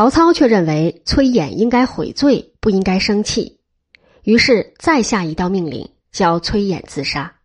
[0.00, 3.60] 曹操却认为崔琰应该悔罪，不应该生气，
[4.22, 7.36] 于是再下一道命令，叫崔琰自杀。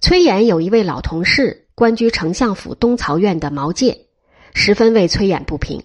[0.00, 3.94] 崔琰有一位老同事，官居丞相府东曹院的毛玠，
[4.54, 5.82] 十分为崔琰不平。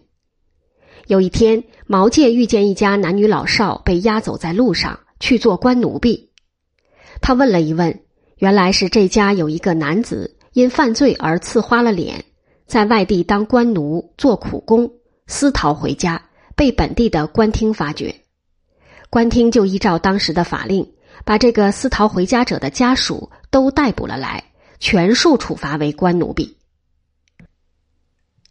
[1.07, 6.32] 有一天，毛玠遇见一家男女老少被押走在路上去做官奴婢，
[7.20, 8.00] 他问了一问，
[8.38, 12.23] 原来是这家有一个男子因犯罪而刺花了脸。
[12.66, 14.91] 在外地当官奴做苦工，
[15.27, 18.21] 私逃回家，被本地的官厅发觉。
[19.09, 20.93] 官厅就依照当时的法令，
[21.23, 24.43] 把这个私逃回家者的家属都逮捕了来，
[24.80, 26.57] 全数处罚为官奴婢。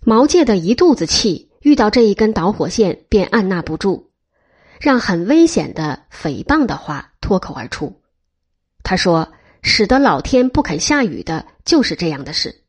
[0.01, 4.11] 毛玠的一肚子气，遇到这一根导火线，便按捺不住，
[4.81, 8.01] 让很危险的诽谤的话脱口而出。
[8.83, 12.63] 他说：“使得老天不肯下雨的，就是这样的事。”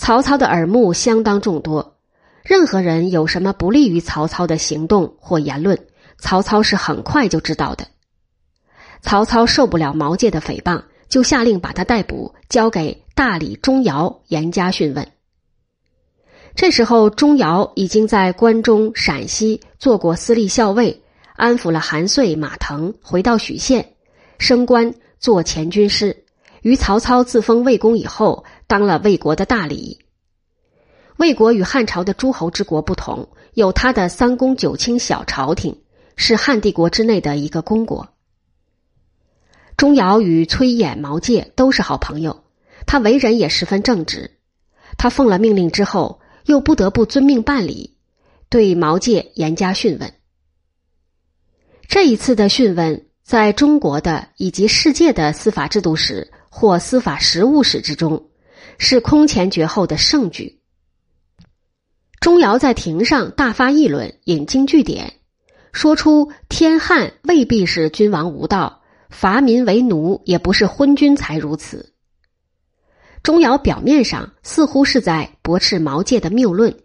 [0.00, 1.98] 曹操的耳目相当众多，
[2.42, 5.78] 任何人有什么不利于曹操的行动或言论，
[6.18, 7.86] 曹操是很快就知道的。
[9.02, 15.06] 曹操受不了毛玠的诽谤，就下令把他逮捕，交给大理钟繇严加讯问。
[16.54, 21.02] 这时候，钟繇已经在关中、陕西做过司隶校尉，
[21.36, 23.92] 安抚了韩遂、马腾，回到许县，
[24.38, 26.19] 升官做前军师。
[26.62, 30.04] 于曹操自封魏公以后，当了魏国的大理。
[31.16, 35.82] 魏国与汉朝的诸侯之国不同，有他的三公九卿小朝廷，
[36.16, 38.08] 是汉帝国之内的一个公国。
[39.76, 42.44] 钟繇与崔琰、毛玠都是好朋友，
[42.86, 44.38] 他为人也十分正直。
[44.98, 47.96] 他奉了命令之后，又不得不遵命办理，
[48.48, 50.12] 对毛玠严加讯问。
[51.88, 56.30] 这一次的讯问，在中国的以及世界的司法制度史。
[56.50, 58.28] 或司法实务史之中，
[58.76, 60.60] 是空前绝后的盛举。
[62.20, 65.14] 钟繇在庭上大发议论，引经据典，
[65.72, 71.94] 说出天汉未必是君王无道，伐民为奴也不是昏君才如此。
[73.22, 76.76] 钟繇表面上似乎是在驳斥毛玠的谬论，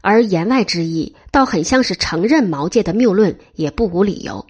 [0.00, 4.46] 而言外之意倒很像是承认毛玠的谬论也不无理由。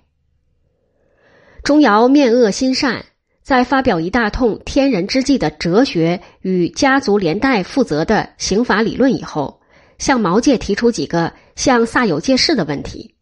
[1.65, 3.05] 钟繇面恶心善。
[3.43, 9.61] 在发表一大通天人之际的哲学与家族连带负责的刑法理论以后，
[9.99, 13.17] 向毛玠提出几个向萨有介事的问题：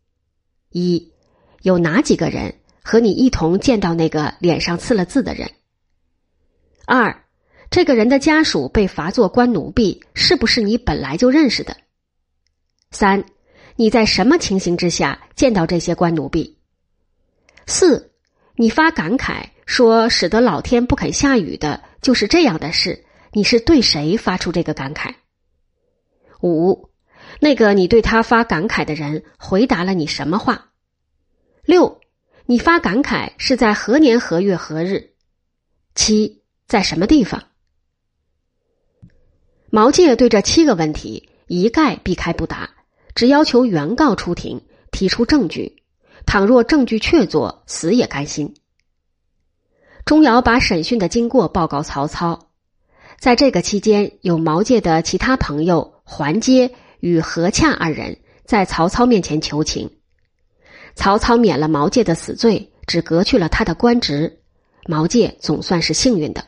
[0.70, 1.10] 一，
[1.62, 5.50] 有哪几个人和你一同见到那个脸上刺了字的人？
[6.84, 7.24] 二，
[7.70, 11.74] 这个人的家属被罚做官奴婢，是不是你本来就认识的？
[12.90, 13.24] 三，
[13.76, 16.58] 你在什么情形之下见到这些官奴婢？
[17.66, 18.12] 四，
[18.56, 19.44] 你发感慨。
[19.70, 23.04] 说使得老天不肯下雨的，就是这样的事。
[23.30, 25.14] 你是对谁发出这个感慨？
[26.42, 26.90] 五，
[27.38, 30.72] 那个你对他发感慨的人回答了你什么话？
[31.64, 32.00] 六，
[32.46, 35.12] 你发感慨是在何年何月何日？
[35.94, 37.44] 七，在什么地方？
[39.70, 42.70] 毛介对这七个问题一概避开不答，
[43.14, 45.84] 只要求原告出庭提出证据，
[46.26, 48.52] 倘若证据确凿，死也甘心。
[50.10, 52.48] 钟繇把审讯的经过报告曹操，
[53.20, 59.88] 在这个期间，有毛玠的其他朋友桓阶与何洽二人在曹操面前求情，
[60.96, 64.40] 曹操免了毛玠的死罪，只革去了他的官职，
[64.88, 66.44] 毛玠总算是幸运的。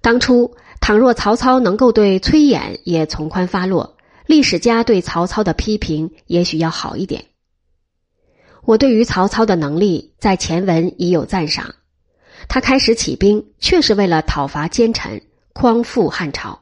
[0.00, 3.96] 当初，倘若曹操能够对崔琰也从宽发落，
[4.26, 7.26] 历史家对曹操的批评也许要好一点。
[8.64, 11.76] 我对于曹操的能力，在前文已有赞赏。
[12.48, 15.20] 他开始起兵，确是为了讨伐奸臣，
[15.52, 16.58] 匡复汉朝。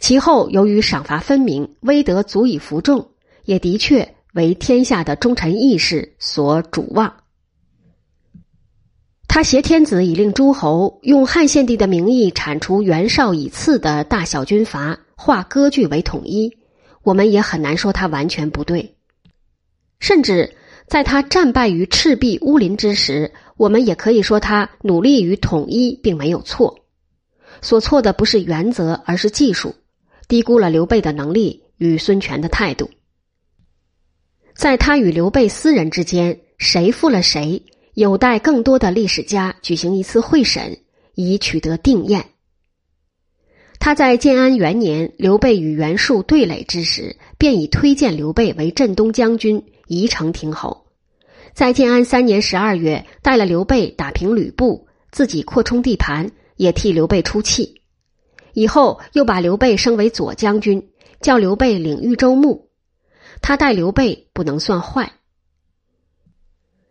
[0.00, 3.10] 其后由于赏罚分明，威德足以服众，
[3.44, 7.14] 也的确为天下的忠臣义士所瞩望。
[9.28, 16.56] 他挟天子以令诸侯，用汉献帝的名义铲除袁绍以次的大小军阀，化割据为统一。
[17.02, 18.94] 我们也很难说他完全不对，
[20.00, 23.30] 甚至在他战败于赤壁乌林之时。
[23.56, 26.86] 我们也可以说，他努力于统一，并没有错。
[27.60, 29.74] 所错的不是原则，而是技术，
[30.26, 32.90] 低估了刘备的能力与孙权的态度。
[34.54, 37.62] 在他与刘备私人之间，谁负了谁，
[37.94, 40.78] 有待更多的历史家举行一次会审，
[41.14, 42.26] 以取得定验。
[43.78, 50.81] 他在建安元年，刘备与袁术对垒之时，便已推荐刘备为镇东将军，宜城亭侯。
[51.54, 57.82] 在建安三年十二月，带了刘备打平吕布，自己扩充地盘，也替刘备出气。
[58.54, 60.90] 以后又把刘备升为左将军，
[61.20, 62.70] 叫刘备领豫州牧。
[63.40, 65.12] 他待刘备不能算坏。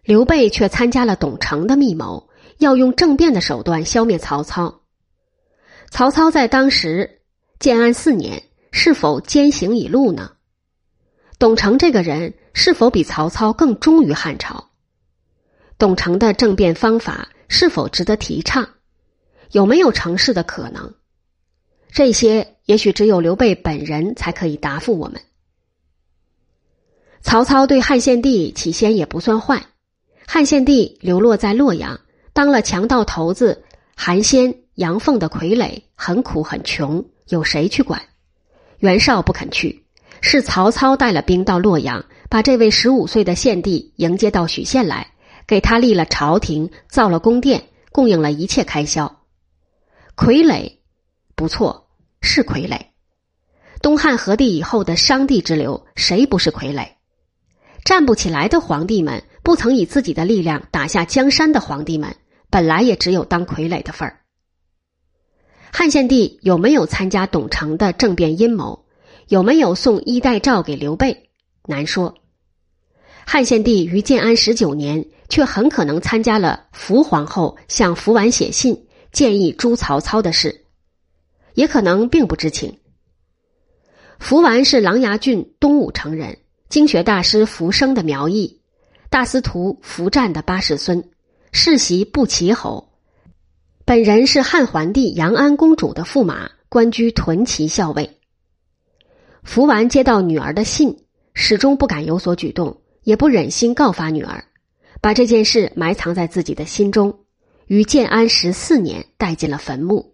[0.04, 4.81] 刘备却参加了董承的密谋，要用政变的手段消灭曹操。
[5.90, 7.22] 曹操在当时
[7.60, 10.31] 建安四年，是否坚行已路呢？
[11.38, 14.69] 董承这个人是否比曹操更忠于汉朝？
[15.77, 18.69] 董承的政变方法是否值得提倡？
[19.51, 20.94] 有没有成事的可能？
[21.92, 25.21] 这些也许只有刘备本人才可以答复我们。
[27.21, 29.65] 曹操对汉献帝起先也不算坏，
[30.25, 32.00] 汉献帝流落在洛阳，
[32.33, 33.63] 当了强盗头子
[33.95, 38.01] 韩先、杨凤的傀儡，很苦很穷，有谁去管？
[38.80, 39.86] 袁绍不肯去。
[40.21, 45.12] 是曹操带了兵到洛阳，把这位十五岁的献帝迎接到许县来，
[45.45, 47.62] 给他立了朝廷，造了宫殿，
[47.92, 49.25] 供应了一切开销。
[50.16, 50.78] 傀儡，
[51.36, 51.89] 不错，
[52.22, 52.80] 是傀儡。
[53.81, 56.88] 东汉和帝以后的商帝之流，谁不是傀儡？
[57.83, 62.16] 站不起来的皇帝们，不曾以自己的力量打下江山的皇帝们，
[62.50, 64.22] 本来也只有当傀儡的份儿。
[65.74, 68.86] 汉献帝有没有参加董承的政变阴谋？
[69.28, 71.30] 有没有送衣带诏给刘备？
[71.68, 72.16] 难说。
[73.31, 80.66] 汉献帝于建安十九年，却很可能参加了福皇后向福完写信建议诛曹操的事，
[81.54, 82.80] 也可能并不知情。
[84.19, 88.60] 福完是琅琊郡东武城人，经学大师福生的苗裔，
[89.10, 91.10] 大司徒福战的八世孙，
[91.54, 92.89] 世袭不齐侯，
[93.86, 98.19] 本人是汉桓帝杨安公主的驸马，官居屯骑校尉。
[99.42, 104.44] 福完接到女儿的信，始终不敢有所举动，也不忍心告发女儿，
[105.01, 107.19] 把这件事埋藏在自己的心中，
[107.68, 110.13] 于建安十四年带进了坟墓。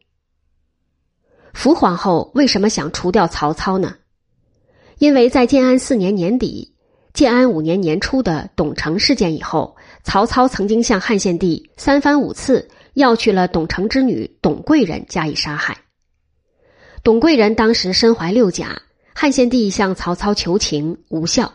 [1.54, 3.96] 福皇后为什么想除掉曹操呢？
[5.00, 6.76] 因为在建安四年年底、
[7.14, 15.78] 建安五年年初的董承事件以后，曹操曾经向汉献帝三番五次要去了董承之女董贵人加以杀害。
[17.04, 18.82] 董贵人当时身怀六甲。
[19.20, 21.52] 汉献帝向曹操求情无效，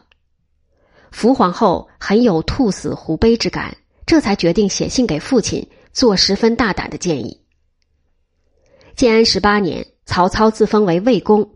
[1.12, 3.76] 福皇后很有兔死狐悲之感，
[4.06, 7.40] 这才决定写信给父亲，做十分大胆的建议。
[8.96, 11.54] 建安十八年，曹操自封为魏公。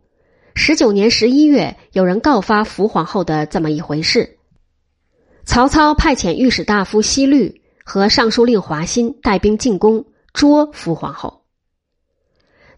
[0.55, 4.39] 十九年十一月，有人告发福皇后的这么一回事，
[5.45, 11.43] 曹操派遣御史大夫西律和尚书令华歆带兵进宫捉福皇后。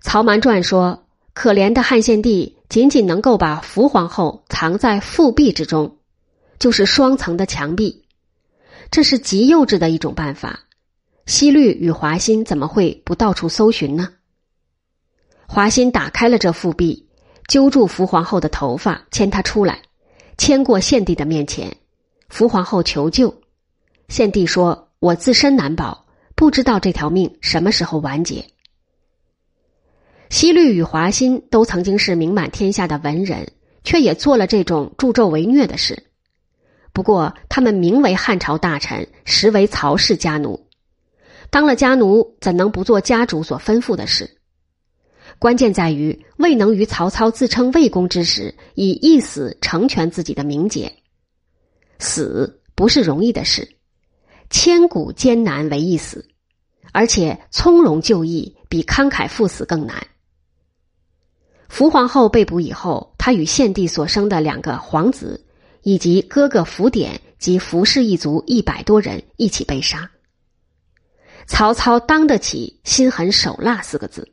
[0.00, 2.54] 曹瞒传说，可怜的汉献帝。
[2.68, 5.97] 仅仅能够把福皇后藏在腹壁之中，
[6.58, 8.04] 就是双层的墙壁，
[8.90, 10.60] 这是极幼稚的一种办法。
[11.26, 14.14] 西律与华歆怎么会不到处搜寻呢？
[15.46, 17.08] 华歆打开了这腹壁，
[17.46, 19.82] 揪住福皇后的头发，牵她出来，
[20.36, 21.76] 牵过献帝的面前。
[22.28, 23.42] 福皇后求救，
[24.08, 28.44] 献帝说：“我自身难保，不知道这条命什么时候完结。”
[30.28, 33.52] 西律与华歆都曾经是名满天下的文人，
[33.84, 36.07] 却也做了这种助纣为虐的事。
[36.98, 40.66] 不过，他们名为汉朝大臣，实为曹氏家奴。
[41.48, 44.28] 当了家奴，怎能不做家主所吩咐的事？
[45.38, 50.92] 关键在于未能于曹操自称魏公之时，以一死成全自己的名节。
[52.00, 53.76] 死不是容易的事，
[54.50, 56.28] 千古艰难为一死，
[56.90, 60.04] 而且从容就义比慷慨赴死更难。
[61.68, 65.44] 福皇后被捕以后，她与献帝所生的两个皇子，
[65.88, 70.10] 以及哥哥福典及福氏一族一百多人一起被杀。
[71.46, 74.28] 曹操当得起“心狠手辣”四个字。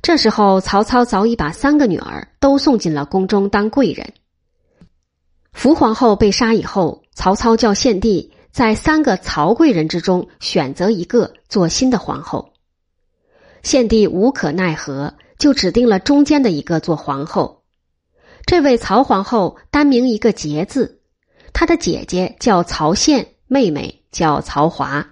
[0.00, 4.12] 这时候，曹操早已把三个女儿都送进了宫中当贵人。
[5.52, 12.52] 福皇后被杀以后，曹操叫献帝在三个曹贵人之中选择一个做新的皇后。
[13.64, 15.12] 献帝无可奈何。
[15.40, 17.59] 就指定了中间的一个做皇后，
[18.50, 20.98] 这位曹皇后单名一个节字，
[21.52, 25.06] 她的姐姐叫曹宪，妹妹叫曹华。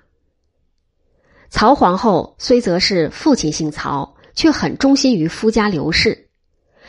[1.49, 6.31] 曹皇后虽则是父亲姓曹，却很忠心于夫家刘氏。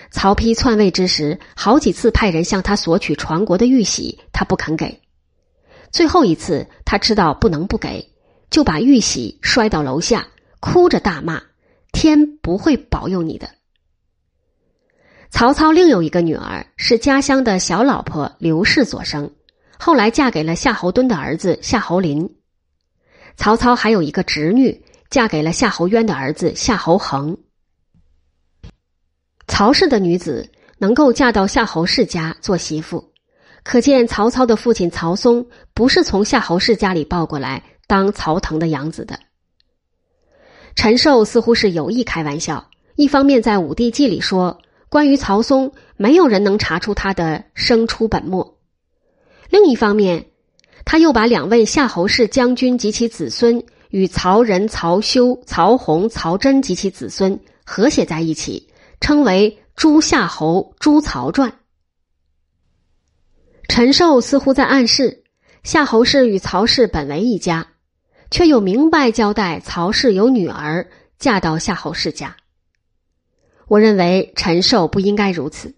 [0.09, 4.99] 曹丕篡位之时，好几次派人向他索取传国的玉玺，他不肯给。
[5.91, 8.03] 最后一次，他知道不能不给，
[8.49, 10.25] 就把玉玺摔到楼下，
[10.59, 11.43] 哭着大骂。
[11.91, 13.47] 天不会保佑你的。
[15.29, 19.31] 曹操另有一个女儿，是家乡的小老婆刘氏所生，
[19.77, 22.29] 后来嫁给了夏侯惇的儿子夏侯林。
[23.37, 27.37] 曹操还有一个侄女，嫁给了夏侯渊的儿子夏侯恒。
[29.47, 33.13] 曹氏的女子能够嫁到夏侯氏家做媳妇，
[33.63, 39.17] 可见曹操的父亲曹嵩不是从夏侯氏家里抱过来当曹腾的养子的。
[40.75, 44.59] 陈寿似乎是有意开玩笑，一方面在《武帝纪》里说，
[44.89, 48.57] 关于曹嵩，没有人能查出他的生出本末；
[49.49, 50.25] 另一方面，
[50.83, 58.69] 他又把两位夏侯氏将军及其子孙与曹仁、曹休、曹洪、曹真及其子孙合写在一起，
[58.99, 61.51] 称为《诸夏侯诸曹传》。
[63.67, 65.23] 陈寿似乎在暗示，
[65.63, 67.67] 夏侯氏与曹氏本为一家。
[68.31, 72.37] 却又明白交代曹氏有女儿嫁到夏侯氏家。
[73.69, 75.75] 我认为陈寿不应该如此，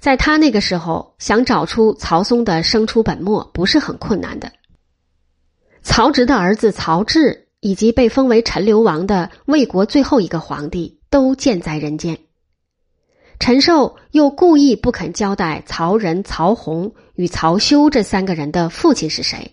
[0.00, 4.50] 在他那个时候想找出曹嵩的生出本末不是很困难的。
[5.82, 12.18] 曹植的儿子曹植以及被封为陈留王的魏国最后一个皇帝都健在人间。
[13.38, 19.52] 陈寿又故意不肯交代曹仁、曹洪与曹休这三个人的父亲是谁。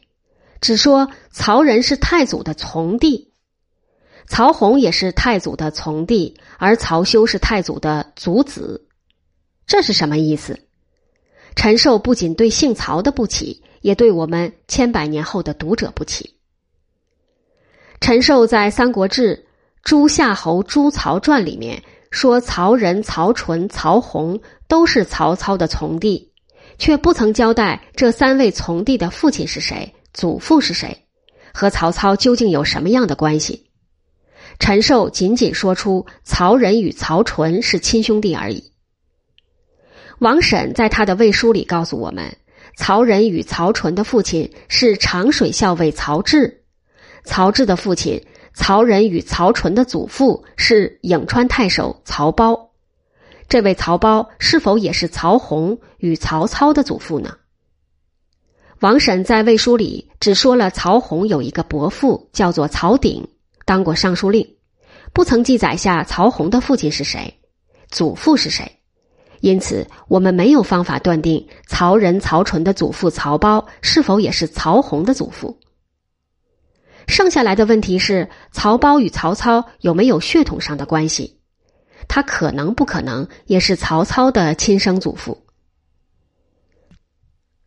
[0.62, 3.34] 只说曹仁是太祖的从弟，
[4.28, 8.88] 曹洪也是太祖的从弟，而曹休是太祖的族子，
[9.68, 10.58] 这是什么意思？
[11.58, 16.38] 陈寿不仅对姓曹的不起，也对我们千百年后的读者不起。
[18.00, 19.36] 陈寿在《三国志·
[19.84, 24.40] 诸夏侯诸曹传》里面说，曹仁、曹纯、曹洪
[24.70, 26.32] 都是曹操的从弟，
[26.78, 29.94] 却不曾交代这三位从弟的父亲是谁。
[30.14, 30.98] 祖父是谁？
[31.54, 33.70] 和曹操究竟有什么样的关系？
[34.64, 38.72] 陈寿仅仅说出曹仁与曹纯是亲兄弟而已。
[40.20, 42.38] 王婶在他的魏书里告诉我们，
[42.78, 46.64] 曹仁与曹纯的父亲是长水校尉曹植，
[47.26, 52.70] 曹植的父亲曹仁与曹纯的祖父是颍川太守曹胞，
[53.50, 57.36] 这位曹胞是否也是曹洪与曹操的祖父呢？
[58.80, 63.28] 王婶在魏书里只说了曹洪有一个伯父叫做曹鼎，
[63.66, 64.56] 当过尚书令，
[65.14, 67.40] 不曾记载下曹洪的父亲是谁，
[67.90, 68.80] 祖父是谁，
[69.42, 75.60] 因此我们没有方法断定曹仁、曹纯的祖父曹胞是否也是曹洪的祖父。
[77.08, 81.40] 剩下来的问题是曹胞与曹操有没有血统上的关系？
[82.08, 85.46] 他可能不可能也是曹操的亲生祖父？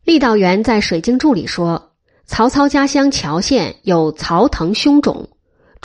[0.05, 1.93] 郦道元在《水经注》里说，
[2.27, 5.29] 曹操家乡谯县有曹腾兄冢，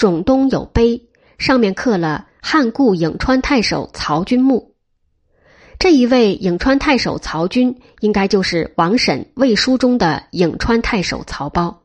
[0.02, 4.74] 冢东有碑，上面刻了汉故颍川太守曹军墓。
[5.78, 11.84] 这一位颍川太守曹军，应该就是王审魏书中的颍川太守曹胞。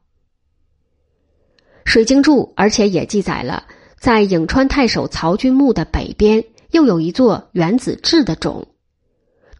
[1.84, 3.66] 《水经注》而且也记载了，
[3.98, 8.66] 在颍川太守曹军墓的北边，又有一座原子制的冢，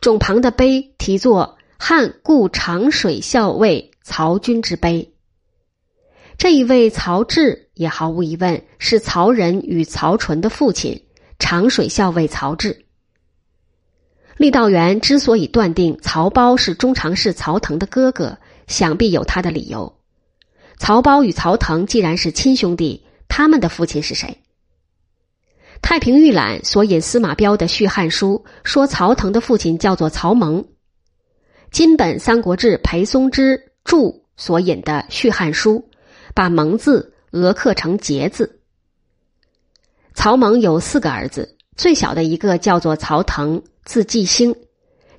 [0.00, 1.58] 冢旁的碑题作。
[1.78, 5.12] 汉故长水校尉曹军之碑，
[6.38, 11.04] 这一位曹植也毫无疑问是曹仁与曹纯的父亲，
[11.38, 12.84] 长水校尉曹植。
[14.38, 19.98] 郦道元之所以断定曹胞是中常侍曹腾的哥哥，想必有他的理由。
[20.78, 24.42] 曹胞与曹腾既然是亲兄弟，他们的父亲是谁？
[25.82, 30.66] 太平御览所引司马彪的《续汉书》说，曹腾的父亲叫做曹蒙。
[31.70, 35.78] 金本《三国志》裴松之注所引的《续汉书》，
[36.34, 38.60] 把“蒙”字俄刻成“节”字。
[40.14, 44.54] 曹猛有四个儿子，最小的一个叫做曹腾，字季兴，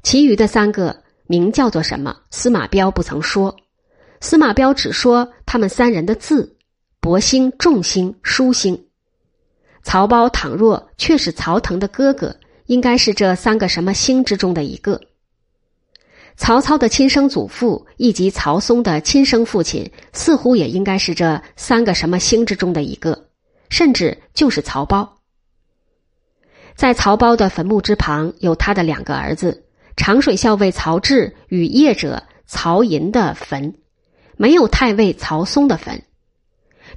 [0.03, 2.17] 其余的三个名叫做什么？
[2.31, 3.55] 司马彪不曾说，
[4.21, 6.57] 司马彪只说他们三人的字：
[6.99, 8.87] 伯兴、仲兴、叔兴。
[9.83, 12.35] 曹包倘若却是曹腾的哥哥，
[12.65, 14.99] 应该是这三个什么兴之中的一个。
[16.37, 23.27] 曹操的亲生祖父以及曹嵩的亲生父亲，似乎也应该是这三个什么星之中的一个，
[23.69, 25.17] 甚至就是曹包。
[26.75, 29.65] 在曹包的坟墓之旁，有他的两个儿子
[29.95, 33.73] 长水校尉曹植与业者曹寅的坟，
[34.37, 36.03] 没有太尉曹嵩的坟。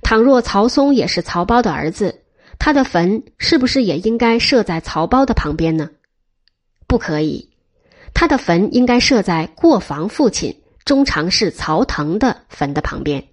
[0.03, 2.21] 倘若曹嵩也是曹包的儿子，
[2.59, 5.89] 他的坟是不是也应该设在曹包的旁边呢？
[6.87, 7.50] 不可以。
[8.15, 13.25] 他的坟应该设在过房父亲中常侍曹腾的坟的旁边，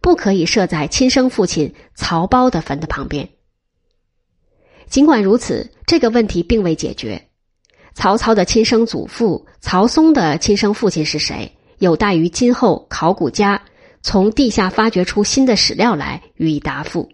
[0.00, 3.28] 不可以设在亲生父亲曹胞的坟的旁边。
[4.88, 7.28] 尽管如此，这个问题并未解决。
[7.94, 13.62] 曹操的亲生祖父曹嵩的亲生父亲是谁，有待于今后考古家
[14.02, 17.08] 从地下发掘出新的史料来予以答复。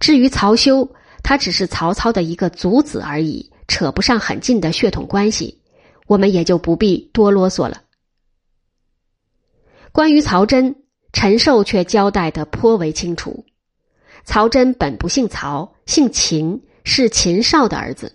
[0.00, 0.88] 至于曹休，
[1.22, 3.50] 他只是曹操的一个族子而已。
[3.66, 5.58] 扯不上很近的血统关系，
[6.06, 7.82] 我们也就不必多啰嗦了。
[9.92, 10.74] 关于曹真，
[11.12, 13.44] 陈寿却交代的颇为清楚。
[14.24, 18.12] 曹真本不姓曹，姓秦，是秦少的儿子。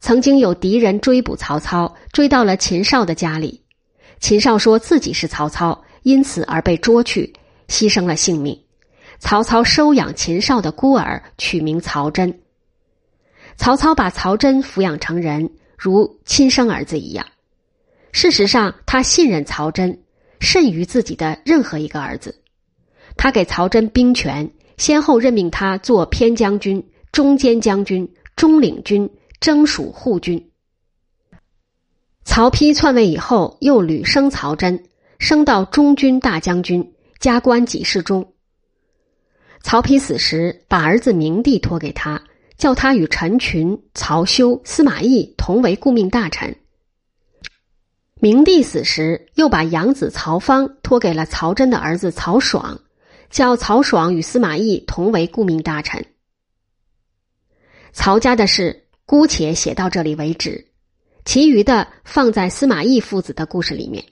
[0.00, 3.62] 曾经有敌人追捕曹操，追到了秦少的家里。
[4.18, 7.32] 秦少说自己是曹操，因此而被捉去，
[7.68, 8.60] 牺牲了性命。
[9.18, 12.40] 曹操收养秦少的孤儿，取名曹真。
[13.56, 17.24] 曹操把曹真抚养成人，如亲生儿子一样。
[18.12, 20.02] 事实上，他信任曹真，
[20.38, 22.42] 甚于自己的任何一个儿子。
[23.16, 24.50] 他给曹真兵权。
[24.78, 30.50] 先后任命他做偏将军、中间将军、中领军、征蜀护军。
[32.24, 34.82] 曹丕篡位以后，又屡升曹真，
[35.18, 38.32] 升到中军大将军，加官给事中。
[39.62, 42.20] 曹丕死时，把儿子明帝托给他，
[42.56, 46.56] 叫他与陈群、曹休、司马懿同为顾命大臣。
[48.22, 52.80] 明帝死时，又把养子曹芳托给了曹真的儿子曹爽。
[53.30, 56.06] 叫曹爽与司马懿同为顾命大臣。
[57.92, 60.68] 曹家的事姑且写到这里为止，
[61.24, 64.04] 其余的放在司马懿父子的故事里面。